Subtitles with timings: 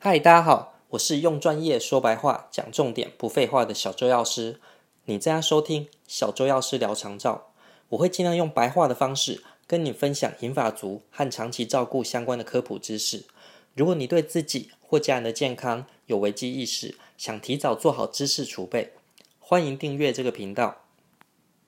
[0.00, 4.60] 嗨，大家好，我是用专业说白话、讲重点、不废话的小周药师。
[5.06, 7.48] 你正在收听小周药师聊长照，
[7.88, 13.24] 我会尽量用白话的方式跟你分享银发族和长期照顾相关的科普知识。
[13.74, 18.92] 如果你对自己或家人的健康有危机意识，想提早做好知识储备，
[19.40, 20.76] 欢迎订阅这个频道。